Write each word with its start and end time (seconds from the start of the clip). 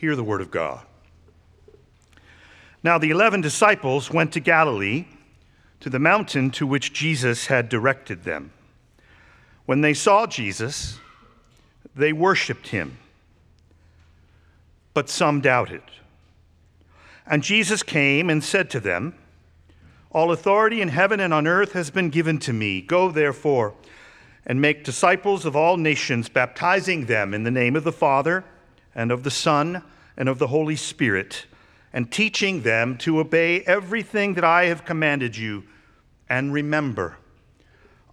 Hear 0.00 0.16
the 0.16 0.24
word 0.24 0.40
of 0.40 0.50
God. 0.50 0.80
Now 2.82 2.96
the 2.96 3.10
eleven 3.10 3.42
disciples 3.42 4.10
went 4.10 4.32
to 4.32 4.40
Galilee, 4.40 5.04
to 5.80 5.90
the 5.90 5.98
mountain 5.98 6.50
to 6.52 6.66
which 6.66 6.94
Jesus 6.94 7.48
had 7.48 7.68
directed 7.68 8.24
them. 8.24 8.50
When 9.66 9.82
they 9.82 9.92
saw 9.92 10.26
Jesus, 10.26 10.98
they 11.94 12.14
worshiped 12.14 12.68
him, 12.68 12.96
but 14.94 15.10
some 15.10 15.42
doubted. 15.42 15.82
And 17.26 17.42
Jesus 17.42 17.82
came 17.82 18.30
and 18.30 18.42
said 18.42 18.70
to 18.70 18.80
them, 18.80 19.14
All 20.12 20.32
authority 20.32 20.80
in 20.80 20.88
heaven 20.88 21.20
and 21.20 21.34
on 21.34 21.46
earth 21.46 21.72
has 21.72 21.90
been 21.90 22.08
given 22.08 22.38
to 22.38 22.54
me. 22.54 22.80
Go 22.80 23.10
therefore 23.10 23.74
and 24.46 24.62
make 24.62 24.82
disciples 24.82 25.44
of 25.44 25.54
all 25.54 25.76
nations, 25.76 26.30
baptizing 26.30 27.04
them 27.04 27.34
in 27.34 27.42
the 27.42 27.50
name 27.50 27.76
of 27.76 27.84
the 27.84 27.92
Father 27.92 28.46
and 28.94 29.10
of 29.12 29.22
the 29.22 29.30
Son 29.30 29.82
and 30.16 30.28
of 30.28 30.38
the 30.38 30.48
Holy 30.48 30.76
Spirit, 30.76 31.46
and 31.92 32.10
teaching 32.10 32.62
them 32.62 32.96
to 32.98 33.18
obey 33.18 33.62
everything 33.62 34.34
that 34.34 34.44
I 34.44 34.66
have 34.66 34.84
commanded 34.84 35.36
you. 35.36 35.64
And 36.28 36.52
remember, 36.52 37.16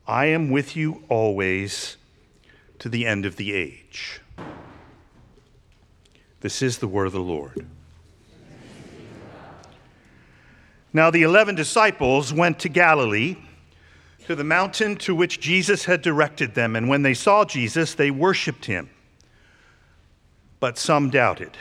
I 0.08 0.28
am 0.28 0.50
with 0.50 0.76
you 0.76 1.04
always 1.10 1.98
to 2.80 2.90
the 2.90 3.06
end 3.06 3.26
of 3.26 3.36
the 3.36 3.54
age. 3.54 4.22
This 6.42 6.62
is 6.62 6.78
the 6.78 6.88
word 6.88 7.08
of 7.08 7.14
the 7.14 7.20
Lord. 7.20 7.68
Now 10.94 11.12
the 11.12 11.24
eleven 11.24 11.56
disciples 11.56 12.32
went 12.34 12.60
to 12.60 12.70
Galilee, 12.70 13.38
to 14.26 14.36
the 14.36 14.44
mountain 14.44 14.96
to 14.98 15.14
which 15.14 15.40
Jesus 15.40 15.86
had 15.86 16.02
directed 16.02 16.56
them, 16.56 16.76
and 16.76 16.90
when 16.90 17.02
they 17.02 17.14
saw 17.14 17.46
Jesus, 17.46 17.94
they 17.94 18.12
worshiped 18.12 18.66
him 18.66 18.90
but 20.60 20.78
some 20.78 21.10
doubted. 21.10 21.52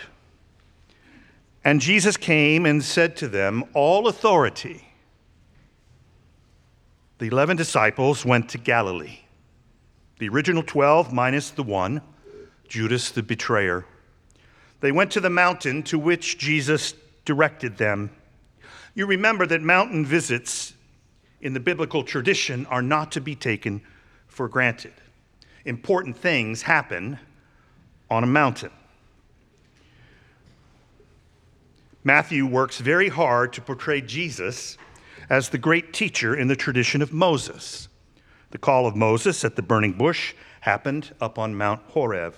And 1.64 1.80
Jesus 1.80 2.16
came 2.16 2.64
and 2.64 2.82
said 2.82 3.16
to 3.16 3.28
them, 3.28 3.64
All 3.74 4.06
authority. 4.06 4.86
The 7.18 7.26
11 7.26 7.56
disciples 7.56 8.24
went 8.24 8.50
to 8.50 8.58
Galilee. 8.58 9.20
The 10.18 10.28
original 10.28 10.62
12 10.62 11.12
minus 11.12 11.50
the 11.50 11.62
one, 11.62 12.02
Judas 12.68 13.10
the 13.10 13.22
betrayer. 13.22 13.84
They 14.80 14.92
went 14.92 15.10
to 15.12 15.20
the 15.20 15.30
mountain 15.30 15.82
to 15.84 15.98
which 15.98 16.38
Jesus 16.38 16.94
directed 17.24 17.78
them. 17.78 18.10
You 18.94 19.06
remember 19.06 19.46
that 19.46 19.62
mountain 19.62 20.06
visits 20.06 20.74
in 21.40 21.52
the 21.52 21.60
biblical 21.60 22.02
tradition 22.02 22.66
are 22.66 22.82
not 22.82 23.12
to 23.12 23.20
be 23.20 23.34
taken 23.34 23.82
for 24.26 24.48
granted. 24.48 24.92
Important 25.64 26.16
things 26.16 26.62
happen 26.62 27.18
on 28.10 28.22
a 28.22 28.26
mountain. 28.26 28.70
Matthew 32.06 32.46
works 32.46 32.78
very 32.78 33.08
hard 33.08 33.52
to 33.54 33.60
portray 33.60 34.00
Jesus 34.00 34.78
as 35.28 35.48
the 35.48 35.58
great 35.58 35.92
teacher 35.92 36.36
in 36.36 36.46
the 36.46 36.54
tradition 36.54 37.02
of 37.02 37.12
Moses. 37.12 37.88
The 38.52 38.58
call 38.58 38.86
of 38.86 38.94
Moses 38.94 39.44
at 39.44 39.56
the 39.56 39.62
burning 39.62 39.94
bush 39.94 40.32
happened 40.60 41.12
up 41.20 41.36
on 41.36 41.56
Mount 41.56 41.82
Horeb. 41.88 42.36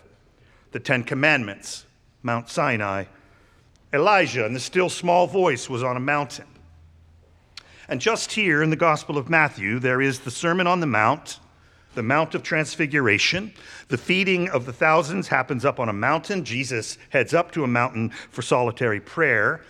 The 0.72 0.80
Ten 0.80 1.05
Commandments, 1.05 1.84
Mount 2.22 2.48
Sinai. 2.48 3.05
Elijah 3.92 4.47
and 4.47 4.56
the 4.56 4.60
still 4.60 4.88
small 4.88 5.27
voice 5.27 5.69
was 5.69 5.82
on 5.82 5.98
a 5.98 6.00
mountain. 6.00 6.47
And 7.91 8.00
just 8.00 8.32
here 8.32 8.62
in 8.62 8.70
the 8.70 8.75
Gospel 8.75 9.19
of 9.19 9.28
Matthew, 9.28 9.78
there 9.80 10.00
is 10.00 10.20
the 10.20 10.30
Sermon 10.30 10.66
on 10.66 10.80
the 10.80 10.86
Mount, 10.86 11.41
the 11.98 12.02
Mount 12.04 12.36
of 12.36 12.44
Transfiguration. 12.44 13.52
The 13.88 13.98
feeding 13.98 14.48
of 14.50 14.66
the 14.66 14.72
thousands 14.72 15.27
happens 15.27 15.64
up 15.64 15.80
on 15.80 15.88
a 15.88 15.92
mountain. 15.92 16.44
Jesus 16.44 16.96
heads 17.10 17.34
up 17.34 17.50
to 17.50 17.64
a 17.64 17.66
mountain 17.66 18.10
for 18.30 18.41
solitary 18.41 19.00
prayer. 19.00 19.64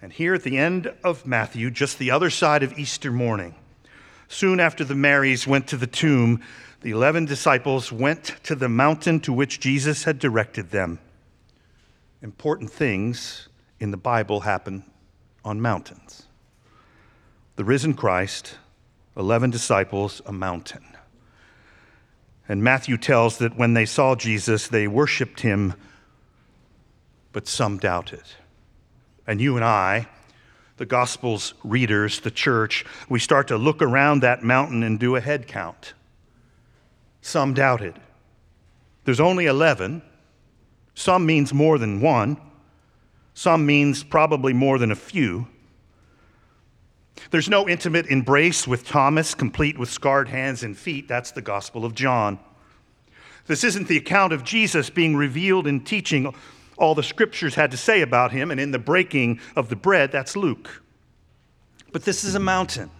And 0.00 0.10
here 0.10 0.32
at 0.32 0.44
the 0.44 0.56
end 0.56 0.90
of 1.04 1.26
Matthew, 1.26 1.70
just 1.70 1.98
the 1.98 2.10
other 2.10 2.30
side 2.30 2.62
of 2.62 2.78
Easter 2.78 3.12
morning, 3.12 3.54
soon 4.28 4.60
after 4.60 4.82
the 4.82 4.94
Marys 4.94 5.46
went 5.46 5.66
to 5.66 5.76
the 5.76 5.86
tomb, 5.86 6.42
the 6.80 6.92
11 6.92 7.26
disciples 7.26 7.92
went 7.92 8.24
to 8.44 8.54
the 8.54 8.70
mountain 8.70 9.20
to 9.20 9.32
which 9.34 9.60
Jesus 9.60 10.04
had 10.04 10.18
directed 10.18 10.70
them. 10.70 10.98
Important 12.22 12.70
things 12.70 13.50
in 13.78 13.90
the 13.90 13.98
Bible 13.98 14.40
happen 14.40 14.84
on 15.44 15.60
mountains. 15.60 16.22
The 17.56 17.64
risen 17.64 17.92
Christ, 17.92 18.56
11 19.18 19.50
disciples, 19.50 20.22
a 20.24 20.32
mountain. 20.32 20.82
And 22.48 22.64
Matthew 22.64 22.96
tells 22.96 23.38
that 23.38 23.58
when 23.58 23.74
they 23.74 23.84
saw 23.84 24.14
Jesus, 24.14 24.68
they 24.68 24.88
worshiped 24.88 25.40
him, 25.40 25.74
but 27.32 27.46
some 27.46 27.76
doubted. 27.76 28.22
And 29.26 29.40
you 29.40 29.56
and 29.56 29.64
I, 29.64 30.08
the 30.78 30.86
Gospels 30.86 31.52
readers, 31.62 32.20
the 32.20 32.30
church, 32.30 32.86
we 33.08 33.18
start 33.18 33.48
to 33.48 33.58
look 33.58 33.82
around 33.82 34.20
that 34.20 34.42
mountain 34.42 34.82
and 34.82 34.98
do 34.98 35.14
a 35.16 35.20
head 35.20 35.46
count. 35.46 35.92
Some 37.20 37.52
doubted. 37.52 37.94
There's 39.04 39.20
only 39.20 39.46
11. 39.46 40.02
Some 40.94 41.26
means 41.26 41.52
more 41.52 41.76
than 41.78 42.00
one. 42.00 42.38
Some 43.34 43.66
means 43.66 44.02
probably 44.02 44.52
more 44.52 44.78
than 44.78 44.90
a 44.90 44.96
few. 44.96 45.48
There's 47.30 47.48
no 47.50 47.68
intimate 47.68 48.06
embrace 48.06 48.66
with 48.66 48.86
Thomas, 48.86 49.34
complete 49.34 49.78
with 49.78 49.90
scarred 49.90 50.28
hands 50.28 50.62
and 50.62 50.76
feet. 50.76 51.08
That's 51.08 51.30
the 51.30 51.42
Gospel 51.42 51.84
of 51.84 51.94
John. 51.94 52.38
This 53.46 53.64
isn't 53.64 53.88
the 53.88 53.98
account 53.98 54.32
of 54.32 54.44
Jesus 54.44 54.88
being 54.88 55.14
revealed 55.14 55.66
in 55.66 55.80
teaching 55.80 56.34
all 56.78 56.94
the 56.94 57.02
scriptures 57.02 57.54
had 57.54 57.70
to 57.72 57.76
say 57.76 58.00
about 58.00 58.32
him, 58.32 58.50
and 58.50 58.60
in 58.60 58.70
the 58.70 58.78
breaking 58.78 59.40
of 59.56 59.68
the 59.68 59.76
bread, 59.76 60.12
that's 60.12 60.36
Luke. 60.36 60.82
But 61.92 62.04
this 62.04 62.24
is 62.24 62.34
a 62.34 62.40
mountain. 62.40 62.90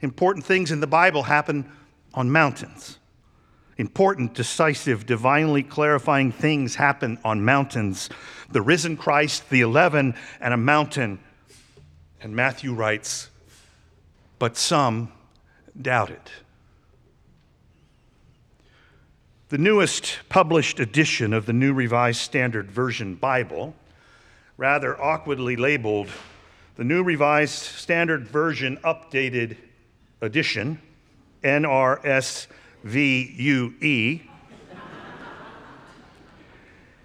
Important 0.00 0.44
things 0.44 0.70
in 0.70 0.80
the 0.80 0.86
Bible 0.86 1.22
happen 1.22 1.70
on 2.12 2.30
mountains. 2.30 2.98
Important, 3.78 4.34
decisive, 4.34 5.06
divinely 5.06 5.62
clarifying 5.62 6.32
things 6.32 6.74
happen 6.74 7.18
on 7.24 7.44
mountains. 7.44 8.08
The 8.50 8.62
risen 8.62 8.96
Christ, 8.96 9.48
the 9.48 9.60
11, 9.60 10.14
and 10.40 10.54
a 10.54 10.56
mountain 10.56 11.18
and 12.26 12.34
Matthew 12.34 12.74
writes, 12.74 13.30
But 14.40 14.56
some 14.56 15.12
doubted. 15.80 16.18
The 19.50 19.58
newest 19.58 20.18
published 20.28 20.80
edition 20.80 21.32
of 21.32 21.46
the 21.46 21.52
New 21.52 21.72
Revised 21.72 22.18
Standard 22.18 22.68
Version 22.68 23.14
Bible, 23.14 23.76
rather 24.56 25.00
awkwardly 25.00 25.54
labeled 25.54 26.08
the 26.74 26.82
New 26.82 27.04
Revised 27.04 27.62
Standard 27.62 28.26
Version 28.26 28.76
Updated 28.78 29.56
Edition, 30.20 30.80
NRSVUE, 31.44 32.48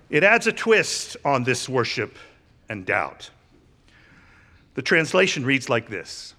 it 0.09 0.23
adds 0.23 0.47
a 0.47 0.51
twist 0.51 1.15
on 1.23 1.43
this 1.43 1.69
worship 1.69 2.17
and 2.69 2.87
doubt. 2.87 3.29
The 4.73 4.81
translation 4.81 5.45
reads 5.45 5.69
like 5.69 5.89
this 5.89 6.35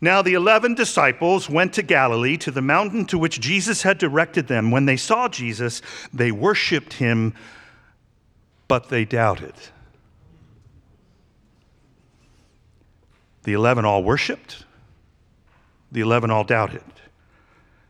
Now 0.00 0.22
the 0.22 0.34
eleven 0.34 0.74
disciples 0.74 1.48
went 1.48 1.72
to 1.74 1.82
Galilee, 1.82 2.36
to 2.38 2.50
the 2.50 2.62
mountain 2.62 3.06
to 3.06 3.18
which 3.18 3.40
Jesus 3.40 3.82
had 3.82 3.98
directed 3.98 4.48
them. 4.48 4.70
When 4.70 4.86
they 4.86 4.96
saw 4.96 5.28
Jesus, 5.28 5.82
they 6.12 6.32
worshiped 6.32 6.94
him, 6.94 7.34
but 8.68 8.88
they 8.88 9.04
doubted. 9.04 9.54
The 13.44 13.52
eleven 13.52 13.84
all 13.84 14.02
worshiped, 14.02 14.64
the 15.92 16.00
eleven 16.00 16.30
all 16.30 16.44
doubted. 16.44 16.82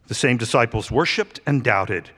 The 0.06 0.14
same 0.14 0.36
disciples 0.36 0.90
worshiped 0.90 1.40
and 1.46 1.64
doubted. 1.64 2.10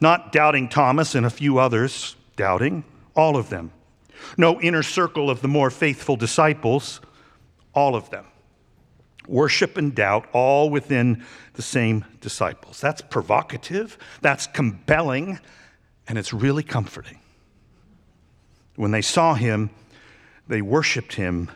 Not 0.00 0.32
doubting 0.32 0.68
Thomas 0.68 1.14
and 1.14 1.24
a 1.24 1.30
few 1.30 1.58
others, 1.58 2.14
doubting 2.36 2.84
all 3.16 3.36
of 3.36 3.48
them 3.48 3.72
no 4.36 4.60
inner 4.60 4.82
circle 4.82 5.30
of 5.30 5.40
the 5.40 5.48
more 5.48 5.70
faithful 5.70 6.16
disciples, 6.16 7.00
all 7.74 7.94
of 7.94 8.10
them. 8.10 8.24
Worship 9.26 9.76
and 9.76 9.94
doubt, 9.94 10.26
all 10.32 10.70
within 10.70 11.24
the 11.54 11.62
same 11.62 12.04
disciples. 12.20 12.80
That's 12.80 13.02
provocative, 13.02 13.98
that's 14.20 14.46
compelling, 14.46 15.38
and 16.06 16.18
it's 16.18 16.32
really 16.32 16.62
comforting. 16.62 17.18
When 18.76 18.90
they 18.90 19.02
saw 19.02 19.34
him, 19.34 19.70
they 20.46 20.62
worshiped 20.62 21.14
him, 21.14 21.50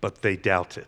but 0.00 0.22
they 0.22 0.36
doubted. 0.36 0.86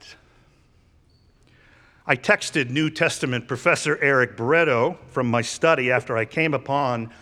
I 2.04 2.16
texted 2.16 2.70
New 2.70 2.90
Testament 2.90 3.46
professor 3.46 3.96
Eric 4.02 4.36
Barreto 4.36 4.98
from 5.08 5.28
my 5.28 5.42
study 5.42 5.92
after 5.92 6.16
I 6.16 6.24
came 6.24 6.52
upon 6.52 7.12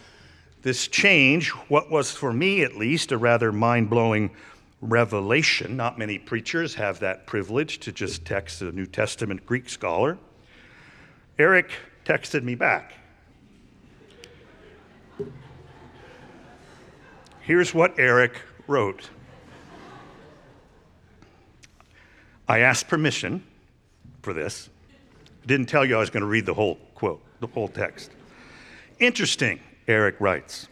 this 0.62 0.88
change, 0.88 1.50
what 1.68 1.90
was 1.90 2.10
for 2.10 2.32
me 2.32 2.62
at 2.62 2.76
least 2.76 3.12
a 3.12 3.18
rather 3.18 3.52
mind 3.52 3.88
blowing 3.88 4.30
revelation, 4.80 5.76
not 5.76 5.98
many 5.98 6.18
preachers 6.18 6.74
have 6.74 7.00
that 7.00 7.26
privilege 7.26 7.78
to 7.80 7.92
just 7.92 8.24
text 8.24 8.62
a 8.62 8.72
New 8.72 8.86
Testament 8.86 9.44
Greek 9.46 9.68
scholar. 9.68 10.18
Eric 11.38 11.70
texted 12.04 12.42
me 12.42 12.54
back. 12.54 12.94
Here's 17.40 17.74
what 17.74 17.98
Eric 17.98 18.40
wrote 18.66 19.10
I 22.48 22.60
asked 22.60 22.88
permission 22.88 23.44
for 24.22 24.32
this. 24.32 24.68
Didn't 25.46 25.66
tell 25.66 25.84
you 25.84 25.96
I 25.96 26.00
was 26.00 26.10
going 26.10 26.22
to 26.22 26.26
read 26.26 26.46
the 26.46 26.54
whole 26.54 26.76
quote, 26.94 27.22
the 27.38 27.46
whole 27.46 27.68
text. 27.68 28.10
Interesting, 28.98 29.60
Eric 29.90 30.20
writes. 30.20 30.68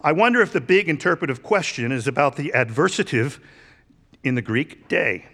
I 0.00 0.10
wonder 0.10 0.42
if 0.42 0.52
the 0.52 0.60
big 0.60 0.88
interpretive 0.88 1.44
question 1.44 1.92
is 1.92 2.08
about 2.08 2.34
the 2.34 2.52
adversative 2.54 3.38
in 4.24 4.34
the 4.34 4.42
Greek 4.42 4.88
day. 4.88 5.26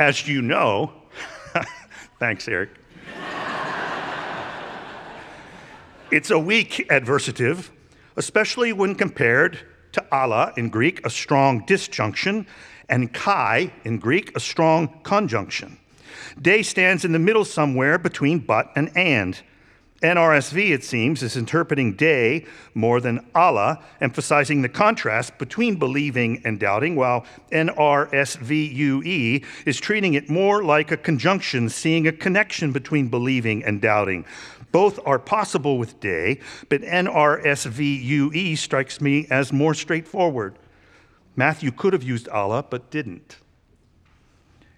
As 0.00 0.26
you 0.26 0.42
know, 0.42 0.92
thanks, 2.18 2.48
Eric. 2.48 2.70
it's 6.10 6.32
a 6.32 6.38
weak 6.38 6.86
adversative, 6.90 7.70
especially 8.16 8.72
when 8.72 8.96
compared 8.96 9.60
to 9.92 10.04
alla 10.10 10.52
in 10.56 10.70
Greek, 10.70 11.06
a 11.06 11.10
strong 11.10 11.64
disjunction, 11.66 12.46
and 12.88 13.14
kai 13.14 13.72
in 13.84 13.98
Greek, 13.98 14.36
a 14.36 14.40
strong 14.40 15.00
conjunction. 15.04 15.78
Day 16.40 16.62
stands 16.62 17.04
in 17.04 17.12
the 17.12 17.18
middle 17.20 17.44
somewhere 17.44 17.96
between 17.96 18.40
but 18.40 18.72
and 18.74 18.90
and. 18.96 19.40
NRSV, 20.02 20.70
it 20.70 20.82
seems, 20.82 21.22
is 21.22 21.36
interpreting 21.36 21.92
day 21.94 22.44
more 22.74 23.00
than 23.00 23.24
alla, 23.34 23.82
emphasizing 24.00 24.60
the 24.62 24.68
contrast 24.68 25.38
between 25.38 25.76
believing 25.76 26.42
and 26.44 26.58
doubting, 26.58 26.96
while 26.96 27.24
NRSVUE 27.52 29.44
is 29.64 29.78
treating 29.78 30.14
it 30.14 30.28
more 30.28 30.64
like 30.64 30.90
a 30.90 30.96
conjunction, 30.96 31.68
seeing 31.68 32.08
a 32.08 32.12
connection 32.12 32.72
between 32.72 33.08
believing 33.08 33.64
and 33.64 33.80
doubting. 33.80 34.24
Both 34.72 34.98
are 35.06 35.18
possible 35.18 35.78
with 35.78 36.00
day, 36.00 36.40
but 36.68 36.82
NRSVUE 36.82 38.58
strikes 38.58 39.00
me 39.00 39.28
as 39.30 39.52
more 39.52 39.74
straightforward. 39.74 40.58
Matthew 41.36 41.70
could 41.70 41.92
have 41.92 42.02
used 42.02 42.26
alla, 42.28 42.62
but 42.62 42.90
didn't. 42.90 43.36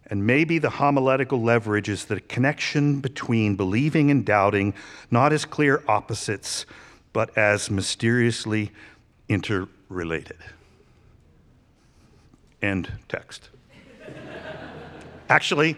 And 0.08 0.26
maybe 0.26 0.58
the 0.58 0.70
homiletical 0.70 1.40
leverage 1.42 1.88
is 1.88 2.04
the 2.04 2.20
connection 2.20 3.00
between 3.00 3.56
believing 3.56 4.10
and 4.10 4.24
doubting, 4.24 4.74
not 5.10 5.32
as 5.32 5.44
clear 5.44 5.82
opposites, 5.88 6.66
but 7.12 7.36
as 7.38 7.70
mysteriously 7.70 8.70
interrelated. 9.28 10.38
End 12.60 12.92
text. 13.08 13.48
Actually, 15.30 15.76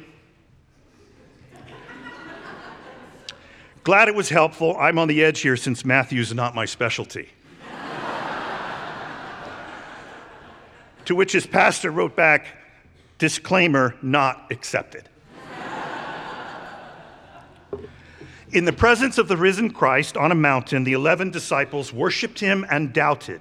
glad 3.85 4.09
it 4.09 4.15
was 4.15 4.29
helpful. 4.29 4.77
I'm 4.77 4.99
on 4.99 5.07
the 5.07 5.23
edge 5.23 5.41
here 5.41 5.57
since 5.57 5.85
Matthew's 5.85 6.35
not 6.35 6.55
my 6.55 6.65
specialty. 6.65 7.29
to 11.05 11.15
which 11.15 11.33
his 11.33 11.47
pastor 11.47 11.91
wrote 11.91 12.17
back, 12.17 12.47
Disclaimer 13.19 13.95
not 14.03 14.47
accepted. 14.51 15.09
In 18.53 18.65
the 18.65 18.73
presence 18.73 19.19
of 19.19 19.29
the 19.29 19.37
risen 19.37 19.71
Christ 19.71 20.17
on 20.17 20.31
a 20.31 20.35
mountain, 20.35 20.85
the 20.85 20.93
11 20.93 21.31
disciples 21.31 21.93
worshiped 21.93 22.39
him 22.39 22.65
and 22.71 22.93
doubted. 22.93 23.41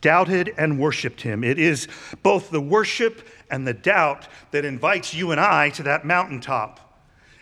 Doubted 0.00 0.54
and 0.56 0.78
worshiped 0.78 1.20
him. 1.20 1.44
It 1.44 1.58
is 1.58 1.86
both 2.22 2.50
the 2.50 2.60
worship 2.60 3.28
and 3.50 3.66
the 3.66 3.74
doubt 3.74 4.26
that 4.50 4.64
invites 4.64 5.14
you 5.14 5.30
and 5.30 5.40
I 5.40 5.70
to 5.70 5.82
that 5.84 6.04
mountaintop. 6.04 6.80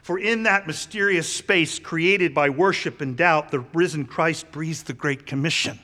For 0.03 0.19
in 0.19 0.43
that 0.43 0.67
mysterious 0.67 1.33
space 1.33 1.79
created 1.79 2.35
by 2.35 2.51
worship 2.51 3.01
and 3.01 3.17
doubt, 3.17 3.51
the 3.51 3.61
risen 3.61 4.05
Christ 4.05 4.51
breathes 4.51 4.83
the 4.83 4.93
Great 4.93 5.27
Commission. 5.27 5.79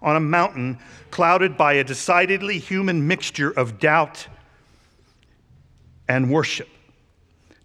On 0.00 0.16
a 0.16 0.20
mountain 0.20 0.78
clouded 1.10 1.56
by 1.56 1.74
a 1.74 1.84
decidedly 1.84 2.58
human 2.58 3.06
mixture 3.06 3.50
of 3.50 3.78
doubt 3.78 4.28
and 6.08 6.30
worship. 6.30 6.68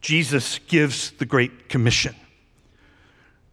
Jesus 0.01 0.59
gives 0.67 1.11
the 1.11 1.25
Great 1.25 1.69
Commission. 1.69 2.15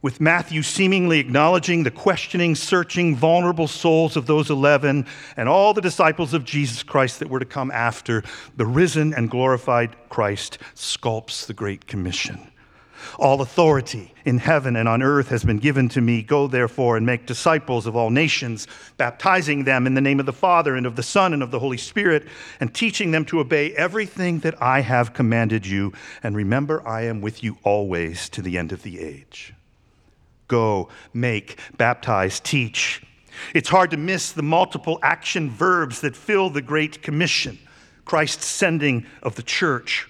With 0.03 0.21
Matthew 0.21 0.63
seemingly 0.63 1.21
acknowledging 1.21 1.83
the 1.83 1.91
questioning, 1.91 2.55
searching, 2.55 3.15
vulnerable 3.15 3.69
souls 3.69 4.17
of 4.17 4.27
those 4.27 4.49
11 4.49 5.07
and 5.37 5.49
all 5.49 5.75
the 5.75 5.83
disciples 5.83 6.33
of 6.33 6.45
Jesus 6.45 6.83
Christ 6.83 7.19
that 7.19 7.29
were 7.29 7.39
to 7.39 7.45
come 7.45 7.71
after, 7.71 8.25
the 8.57 8.65
risen 8.65 9.13
and 9.13 9.31
glorified 9.31 9.95
Christ 10.09 10.59
sculpts 10.75 11.47
the 11.47 11.53
Great 11.53 11.87
Commission. 11.87 12.50
All 13.19 13.41
authority 13.41 14.13
in 14.25 14.39
heaven 14.39 14.77
and 14.77 14.89
on 14.89 15.03
earth 15.03 15.29
has 15.29 15.45
been 15.45 15.59
given 15.59 15.89
to 15.91 16.01
me. 16.01 16.23
Go 16.23 16.47
therefore 16.47 16.97
and 16.97 17.07
make 17.07 17.27
disciples 17.27 17.87
of 17.87 17.97
all 17.97 18.11
nations, 18.11 18.67
baptizing 18.97 19.65
them 19.65 19.87
in 19.87 19.95
the 19.95 20.01
name 20.01 20.21
of 20.21 20.27
the 20.27 20.33
Father 20.33 20.75
and 20.77 20.87
of 20.87 20.97
the 20.97 21.03
Son 21.03 21.33
and 21.33 21.43
of 21.43 21.51
the 21.51 21.59
Holy 21.59 21.77
Spirit, 21.77 22.27
and 22.61 22.75
teaching 22.75 23.11
them 23.11 23.25
to 23.27 23.41
obey 23.41 23.73
everything 23.75 24.41
that 24.41 24.61
I 24.63 24.81
have 24.81 25.15
commanded 25.15 25.67
you. 25.67 25.93
And 26.23 26.37
remember, 26.37 26.87
I 26.87 27.03
am 27.03 27.21
with 27.21 27.43
you 27.43 27.59
always 27.63 28.29
to 28.31 28.43
the 28.43 28.59
end 28.59 28.73
of 28.73 28.83
the 28.83 29.01
age. 29.01 29.55
Go, 30.49 30.89
make, 31.15 31.59
baptize, 31.77 32.41
teach. 32.41 33.03
It's 33.55 33.69
hard 33.69 33.93
to 33.93 33.97
miss 33.97 34.33
the 34.33 34.43
multiple 34.43 34.99
action 35.03 35.49
verbs 35.49 36.01
that 36.01 36.17
fill 36.17 36.51
the 36.51 36.63
Great 36.63 37.03
Commission 37.03 37.59
Christ's 38.05 38.47
sending 38.47 39.07
of 39.23 39.37
the 39.37 39.43
church 39.45 40.10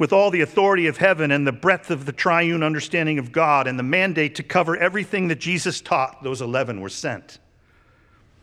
with 0.00 0.14
all 0.14 0.30
the 0.30 0.40
authority 0.40 0.86
of 0.86 0.96
heaven 0.96 1.30
and 1.30 1.46
the 1.46 1.52
breadth 1.52 1.90
of 1.90 2.06
the 2.06 2.12
triune 2.12 2.62
understanding 2.62 3.18
of 3.18 3.30
God 3.30 3.66
and 3.66 3.78
the 3.78 3.82
mandate 3.82 4.34
to 4.36 4.42
cover 4.42 4.74
everything 4.74 5.28
that 5.28 5.38
Jesus 5.38 5.82
taught, 5.82 6.24
those 6.24 6.40
11 6.40 6.80
were 6.80 6.88
sent. 6.88 7.38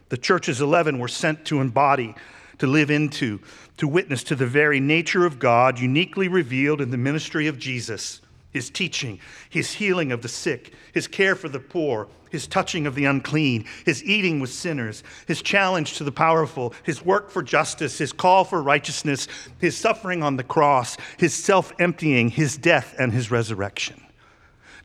The 0.09 0.17
church's 0.17 0.61
11 0.61 0.99
were 0.99 1.07
sent 1.07 1.45
to 1.45 1.59
embody, 1.59 2.13
to 2.59 2.67
live 2.67 2.91
into, 2.91 3.41
to 3.77 3.87
witness 3.87 4.23
to 4.25 4.35
the 4.35 4.45
very 4.45 4.79
nature 4.79 5.25
of 5.25 5.39
God 5.39 5.79
uniquely 5.79 6.27
revealed 6.27 6.79
in 6.79 6.91
the 6.91 6.97
ministry 6.97 7.47
of 7.47 7.57
Jesus 7.57 8.21
his 8.51 8.69
teaching, 8.69 9.19
his 9.49 9.73
healing 9.73 10.11
of 10.11 10.21
the 10.21 10.29
sick, 10.29 10.73
his 10.93 11.07
care 11.07 11.35
for 11.35 11.49
the 11.49 11.59
poor, 11.59 12.07
his 12.29 12.47
touching 12.47 12.87
of 12.87 12.95
the 12.95 13.05
unclean, 13.05 13.65
his 13.85 14.03
eating 14.03 14.39
with 14.39 14.49
sinners, 14.49 15.03
his 15.27 15.41
challenge 15.41 15.97
to 15.97 16.03
the 16.03 16.11
powerful, 16.11 16.73
his 16.83 17.03
work 17.03 17.29
for 17.29 17.43
justice, 17.43 17.97
his 17.97 18.13
call 18.13 18.43
for 18.43 18.61
righteousness, 18.61 19.27
his 19.59 19.77
suffering 19.77 20.23
on 20.23 20.37
the 20.37 20.43
cross, 20.43 20.97
his 21.17 21.33
self 21.33 21.71
emptying, 21.79 22.29
his 22.29 22.57
death, 22.57 22.95
and 22.99 23.13
his 23.13 23.31
resurrection. 23.31 24.03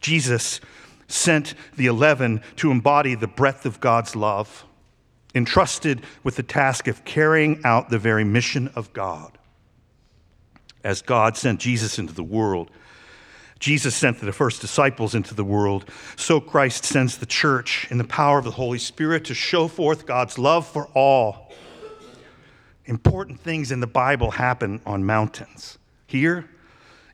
Jesus 0.01 0.61
sent 1.09 1.55
the 1.77 1.87
eleven 1.87 2.41
to 2.57 2.71
embody 2.71 3.15
the 3.15 3.27
breadth 3.27 3.67
of 3.67 3.81
God's 3.81 4.17
love, 4.17 4.65
entrusted 5.35 6.03
with 6.25 6.37
the 6.37 6.43
task 6.43 6.89
of 6.89 7.05
carrying 7.05 7.61
out 7.65 7.91
the 7.91 7.99
very 7.99 8.25
mission 8.25 8.69
of 8.75 8.93
God. 8.93 9.39
As 10.85 11.03
God 11.03 11.37
sent 11.37 11.61
Jesus 11.61 11.99
into 11.99 12.13
the 12.13 12.25
world, 12.25 12.71
Jesus 13.63 13.95
sent 13.95 14.19
the 14.19 14.33
first 14.33 14.61
disciples 14.61 15.15
into 15.15 15.35
the 15.35 15.45
world. 15.45 15.89
So 16.17 16.41
Christ 16.41 16.85
sends 16.85 17.17
the 17.17 17.27
church 17.27 17.87
in 17.93 17.99
the 17.99 18.03
power 18.05 18.37
of 18.37 18.45
the 18.45 18.51
Holy 18.51 18.81
Spirit 18.81 19.25
to 19.27 19.35
show 19.35 19.69
forth 19.69 20.05
God's 20.05 20.37
love 20.37 20.67
for 20.67 20.89
all. 20.95 21.53
Important 22.87 23.39
things 23.39 23.71
in 23.71 23.79
the 23.79 23.87
Bible 23.87 24.33
happen 24.33 24.81
on 24.85 25.07
mountains. 25.07 25.79
Here, 26.09 26.51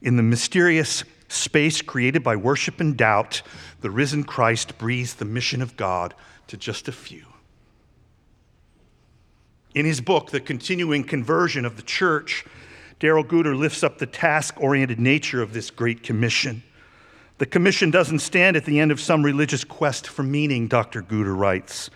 in 0.00 0.17
the 0.17 0.23
mysterious 0.23 1.05
space 1.28 1.83
created 1.83 2.25
by 2.25 2.37
worship 2.37 2.81
and 2.81 2.97
doubt, 2.97 3.43
the 3.83 3.90
risen 3.90 4.25
Christ 4.25 4.78
breathes 4.78 5.17
the 5.17 5.26
mission 5.26 5.61
of 5.61 5.76
God 5.76 6.14
to 6.47 6.57
just 6.57 6.88
a 6.88 6.93
few. 6.93 7.26
In 9.75 9.85
his 9.85 10.00
book, 10.00 10.31
The 10.31 10.40
Continuing 10.40 11.05
Conversion 11.05 11.67
of 11.67 11.76
the 11.76 11.83
Church, 11.83 12.47
Darrell 12.99 13.25
Guder 13.25 13.57
lifts 13.57 13.83
up 13.83 13.99
the 13.99 14.07
task 14.07 14.61
oriented 14.61 14.99
nature 14.99 15.40
of 15.40 15.52
this 15.52 15.71
great 15.71 16.02
commission. 16.02 16.62
The 17.38 17.47
commission 17.47 17.93
doesn't 17.93 18.19
stand 18.19 18.57
at 18.57 18.64
the 18.64 18.81
end 18.81 18.90
of 18.90 19.00
some 19.00 19.23
religious 19.23 19.62
quest 19.62 20.09
for 20.09 20.25
meaning, 20.25 20.67
Dr. 20.67 21.02
Guder 21.02 21.37
writes. 21.38 21.90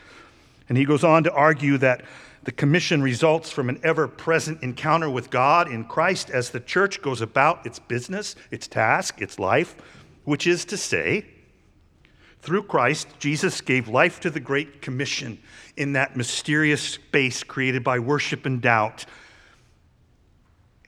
And 0.68 0.78
he 0.78 0.84
goes 0.84 1.02
on 1.02 1.24
to 1.24 1.32
argue 1.32 1.76
that 1.78 2.04
the 2.44 2.52
commission 2.52 3.02
results 3.02 3.50
from 3.50 3.68
an 3.68 3.80
ever 3.82 4.06
present 4.06 4.62
encounter 4.62 5.10
with 5.10 5.30
God 5.30 5.70
in 5.70 5.84
Christ 5.84 6.30
as 6.30 6.50
the 6.50 6.60
church 6.60 7.02
goes 7.02 7.20
about 7.20 7.66
its 7.66 7.78
business, 7.78 8.36
its 8.50 8.68
task, 8.68 9.20
its 9.20 9.38
life, 9.38 9.74
which 10.24 10.46
is 10.46 10.64
to 10.66 10.76
say, 10.76 11.26
through 12.40 12.64
Christ, 12.64 13.06
Jesus 13.20 13.60
gave 13.60 13.86
life 13.86 14.18
to 14.20 14.30
the 14.30 14.40
Great 14.40 14.82
Commission 14.82 15.38
in 15.76 15.92
that 15.92 16.16
mysterious 16.16 16.82
space 16.82 17.44
created 17.44 17.84
by 17.84 18.00
worship 18.00 18.46
and 18.46 18.60
doubt 18.60 19.06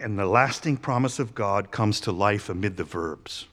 and 0.04 0.18
the 0.18 0.26
lasting 0.26 0.76
promise 0.76 1.18
of 1.18 1.34
God 1.34 1.70
comes 1.70 1.98
to 2.00 2.12
life 2.12 2.50
amid 2.50 2.76
the 2.76 2.84
verbs. 2.84 3.46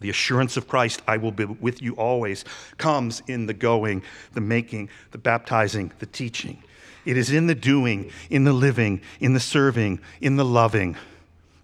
The 0.00 0.10
assurance 0.10 0.56
of 0.56 0.66
Christ, 0.66 1.00
I 1.06 1.16
will 1.16 1.30
be 1.30 1.44
with 1.44 1.80
you 1.80 1.94
always, 1.94 2.44
comes 2.76 3.22
in 3.28 3.46
the 3.46 3.54
going, 3.54 4.02
the 4.32 4.40
making, 4.40 4.90
the 5.12 5.18
baptizing, 5.18 5.92
the 6.00 6.06
teaching. 6.06 6.60
It 7.04 7.16
is 7.16 7.30
in 7.30 7.46
the 7.46 7.54
doing, 7.54 8.10
in 8.30 8.42
the 8.42 8.52
living, 8.52 9.00
in 9.20 9.32
the 9.32 9.40
serving, 9.40 10.00
in 10.20 10.34
the 10.34 10.44
loving 10.44 10.96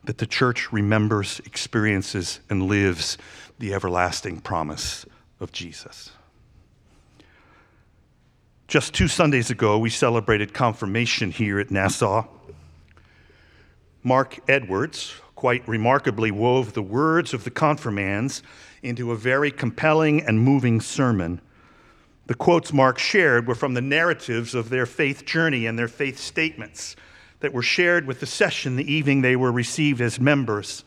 that 0.04 0.18
the 0.18 0.26
church 0.26 0.72
remembers, 0.72 1.40
experiences, 1.44 2.38
and 2.49 2.62
lives 2.68 3.18
the 3.58 3.75
everlasting 3.75 4.40
promise 4.40 5.04
of 5.40 5.50
Jesus. 5.50 6.12
Just 8.68 8.94
two 8.94 9.08
Sundays 9.08 9.50
ago, 9.50 9.78
we 9.78 9.90
celebrated 9.90 10.54
confirmation 10.54 11.32
here 11.32 11.58
at 11.58 11.72
Nassau. 11.72 12.25
Mark 14.04 14.40
Edwards 14.49 15.14
quite 15.37 15.66
remarkably 15.68 16.30
wove 16.30 16.73
the 16.73 16.82
words 16.82 17.32
of 17.32 17.44
the 17.44 17.50
confirmands 17.50 18.42
into 18.82 19.12
a 19.12 19.16
very 19.16 19.50
compelling 19.50 20.21
and 20.23 20.40
moving 20.40 20.80
sermon. 20.80 21.40
The 22.26 22.35
quotes 22.35 22.73
Mark 22.73 22.99
shared 22.99 23.47
were 23.47 23.54
from 23.54 23.75
the 23.75 23.80
narratives 23.80 24.54
of 24.54 24.71
their 24.71 24.87
faith 24.87 25.25
journey 25.25 25.66
and 25.66 25.78
their 25.78 25.88
faith 25.88 26.18
statements 26.18 26.97
that 27.40 27.52
were 27.52 27.62
shared 27.62 28.06
with 28.06 28.21
the 28.21 28.26
session 28.26 28.76
the 28.76 28.92
evening 28.92 29.21
they 29.21 29.37
were 29.37 29.52
received 29.52 30.00
as 30.00 30.21
members. 30.21 30.85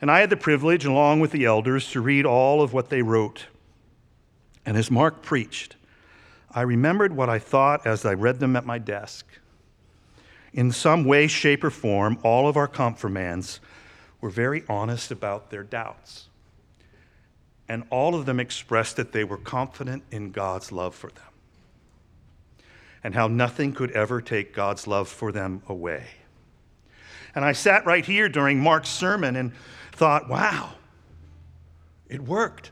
And 0.00 0.10
I 0.10 0.20
had 0.20 0.30
the 0.30 0.36
privilege, 0.36 0.84
along 0.84 1.20
with 1.20 1.30
the 1.30 1.44
elders, 1.44 1.90
to 1.92 2.00
read 2.00 2.26
all 2.26 2.62
of 2.62 2.72
what 2.72 2.88
they 2.88 3.02
wrote. 3.02 3.46
And 4.66 4.76
as 4.76 4.90
Mark 4.90 5.22
preached, 5.22 5.76
I 6.50 6.62
remembered 6.62 7.16
what 7.16 7.28
I 7.28 7.38
thought 7.38 7.86
as 7.86 8.04
I 8.04 8.14
read 8.14 8.40
them 8.40 8.56
at 8.56 8.66
my 8.66 8.78
desk. 8.78 9.26
In 10.52 10.70
some 10.70 11.04
way, 11.04 11.26
shape, 11.26 11.64
or 11.64 11.70
form, 11.70 12.18
all 12.22 12.48
of 12.48 12.56
our 12.56 12.68
confirmands 12.68 13.60
were 14.20 14.30
very 14.30 14.64
honest 14.68 15.10
about 15.10 15.50
their 15.50 15.62
doubts. 15.62 16.28
And 17.68 17.84
all 17.90 18.14
of 18.14 18.26
them 18.26 18.38
expressed 18.38 18.96
that 18.96 19.12
they 19.12 19.24
were 19.24 19.38
confident 19.38 20.02
in 20.10 20.30
God's 20.30 20.72
love 20.72 20.94
for 20.94 21.10
them 21.10 21.24
and 23.04 23.14
how 23.14 23.26
nothing 23.26 23.72
could 23.72 23.90
ever 23.92 24.20
take 24.20 24.54
God's 24.54 24.86
love 24.86 25.08
for 25.08 25.32
them 25.32 25.62
away. 25.68 26.04
And 27.34 27.44
I 27.44 27.52
sat 27.52 27.86
right 27.86 28.04
here 28.04 28.28
during 28.28 28.60
Mark's 28.60 28.90
sermon 28.90 29.36
and 29.36 29.52
thought, 29.92 30.28
wow, 30.28 30.74
it 32.08 32.20
worked. 32.20 32.70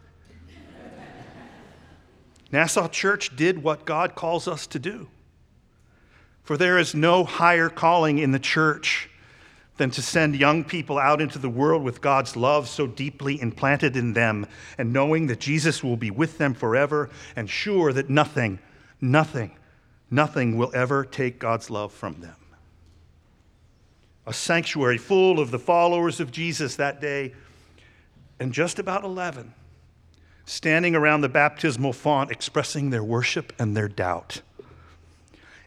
Nassau 2.52 2.88
Church 2.88 3.34
did 3.34 3.62
what 3.62 3.84
God 3.84 4.14
calls 4.14 4.46
us 4.46 4.66
to 4.68 4.78
do. 4.78 5.08
For 6.50 6.57
there 6.57 6.78
is 6.78 6.97
no 6.97 7.23
higher 7.23 7.69
calling 7.69 8.19
in 8.19 8.33
the 8.33 8.40
church 8.40 9.09
than 9.76 9.92
to 9.92 10.02
send 10.02 10.35
young 10.35 10.64
people 10.64 10.99
out 10.99 11.21
into 11.21 11.38
the 11.38 11.49
world 11.49 11.85
with 11.85 12.00
God's 12.00 12.35
love 12.35 12.69
so 12.69 12.88
deeply 12.88 13.40
implanted 13.40 13.97
in 13.97 14.14
them 14.14 14.49
and 14.76 14.92
knowing 14.92 15.28
that 15.28 15.38
Jesus 15.38 15.85
will 15.85 15.97
be 15.97 16.11
with 16.11 16.38
them 16.38 16.54
forever 16.54 17.09
and 17.37 17.49
sure 17.49 17.92
that 17.92 18.11
nothing, 18.11 18.59
nothing, 19.00 19.52
nothing 20.11 20.57
will 20.57 20.73
ever 20.75 21.04
take 21.04 21.38
God's 21.38 21.71
love 21.71 21.92
from 21.92 22.21
them. 22.21 22.35
A 24.26 24.33
sanctuary 24.33 24.99
full 24.99 25.38
of 25.38 25.52
the 25.52 25.59
followers 25.61 26.19
of 26.19 26.33
Jesus 26.33 26.75
that 26.75 27.00
day, 27.00 27.33
and 28.40 28.52
just 28.52 28.80
about 28.80 29.04
11 29.04 29.54
standing 30.47 30.97
around 30.97 31.21
the 31.21 31.28
baptismal 31.28 31.92
font 31.92 32.33
expressing 32.33 32.90
their 32.90 33.04
worship 33.04 33.52
and 33.61 33.76
their 33.76 33.87
doubt. 33.87 34.42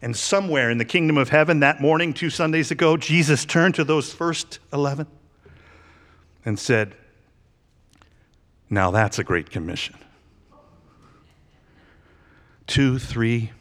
And 0.04 0.18
somewhere 0.18 0.70
in 0.70 0.80
the 0.80 0.86
kingdom 0.86 1.18
of 1.18 1.30
heaven 1.30 1.62
that 1.62 1.80
morning, 1.80 2.14
two 2.14 2.30
Sundays 2.30 2.72
ago, 2.72 2.98
Jesus 2.98 3.46
turned 3.46 3.76
to 3.76 3.86
those 3.86 4.12
first 4.12 4.60
11 4.74 5.08
and 6.44 6.60
said, 6.60 6.94
Now 8.70 8.92
that's 8.92 9.18
a 9.18 9.24
great 9.24 9.50
commission. 9.50 9.96
Two, 12.68 13.00
three, 13.00 13.52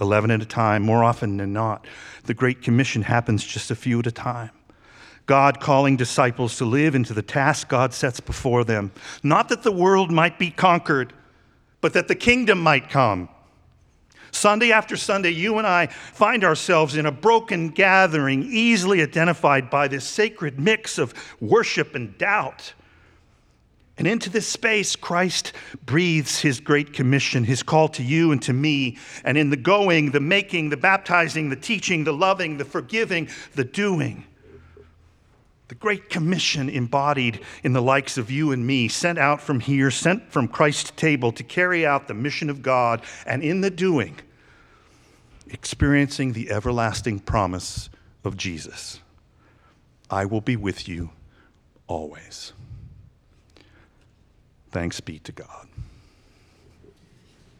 11 0.00 0.30
at 0.30 0.40
a 0.40 0.46
time, 0.46 0.82
more 0.82 1.04
often 1.04 1.36
than 1.36 1.52
not. 1.52 1.86
The 2.24 2.32
Great 2.32 2.62
Commission 2.62 3.02
happens 3.02 3.44
just 3.44 3.70
a 3.70 3.74
few 3.74 3.98
at 3.98 4.06
a 4.06 4.12
time. 4.12 4.50
God 5.26 5.60
calling 5.60 5.98
disciples 5.98 6.56
to 6.56 6.64
live 6.64 6.94
into 6.94 7.12
the 7.12 7.22
task 7.22 7.68
God 7.68 7.92
sets 7.92 8.18
before 8.18 8.64
them. 8.64 8.92
Not 9.22 9.50
that 9.50 9.62
the 9.62 9.72
world 9.72 10.10
might 10.10 10.38
be 10.38 10.50
conquered, 10.50 11.12
but 11.82 11.92
that 11.92 12.08
the 12.08 12.14
kingdom 12.14 12.60
might 12.60 12.88
come. 12.88 13.28
Sunday 14.32 14.72
after 14.72 14.96
Sunday, 14.96 15.30
you 15.30 15.58
and 15.58 15.66
I 15.66 15.86
find 15.86 16.42
ourselves 16.42 16.96
in 16.96 17.06
a 17.06 17.12
broken 17.12 17.68
gathering, 17.68 18.42
easily 18.44 19.02
identified 19.02 19.70
by 19.70 19.86
this 19.88 20.04
sacred 20.04 20.58
mix 20.58 20.98
of 20.98 21.14
worship 21.40 21.94
and 21.94 22.16
doubt. 22.18 22.72
And 23.98 24.08
into 24.08 24.30
this 24.30 24.48
space, 24.48 24.96
Christ 24.96 25.52
breathes 25.84 26.40
his 26.40 26.60
great 26.60 26.94
commission, 26.94 27.44
his 27.44 27.62
call 27.62 27.88
to 27.90 28.02
you 28.02 28.32
and 28.32 28.40
to 28.42 28.52
me. 28.54 28.96
And 29.22 29.36
in 29.36 29.50
the 29.50 29.56
going, 29.56 30.10
the 30.10 30.20
making, 30.20 30.70
the 30.70 30.78
baptizing, 30.78 31.50
the 31.50 31.56
teaching, 31.56 32.04
the 32.04 32.14
loving, 32.14 32.56
the 32.56 32.64
forgiving, 32.64 33.28
the 33.54 33.64
doing, 33.64 34.24
the 35.72 35.78
Great 35.78 36.10
Commission 36.10 36.68
embodied 36.68 37.40
in 37.64 37.72
the 37.72 37.80
likes 37.80 38.18
of 38.18 38.30
you 38.30 38.52
and 38.52 38.66
me, 38.66 38.88
sent 38.88 39.18
out 39.18 39.40
from 39.40 39.58
here, 39.58 39.90
sent 39.90 40.30
from 40.30 40.46
Christ's 40.46 40.90
table 40.90 41.32
to 41.32 41.42
carry 41.42 41.86
out 41.86 42.08
the 42.08 42.12
mission 42.12 42.50
of 42.50 42.60
God, 42.60 43.00
and 43.24 43.42
in 43.42 43.62
the 43.62 43.70
doing, 43.70 44.18
experiencing 45.48 46.34
the 46.34 46.50
everlasting 46.50 47.20
promise 47.20 47.88
of 48.22 48.36
Jesus 48.36 49.00
I 50.10 50.26
will 50.26 50.42
be 50.42 50.56
with 50.56 50.86
you 50.86 51.08
always. 51.86 52.52
Thanks 54.72 55.00
be 55.00 55.20
to 55.20 55.32
God. 55.32 55.68